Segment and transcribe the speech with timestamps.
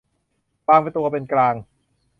[0.67, 1.55] วางตัวเป็นกลาง